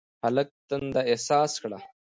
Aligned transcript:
هلک 0.23 0.49
تنده 0.69 1.01
احساس 1.11 1.51
کړه. 1.63 1.79